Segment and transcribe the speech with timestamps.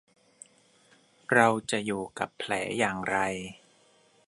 [1.33, 3.17] เราจะอยู่กับแผลอย่างไร?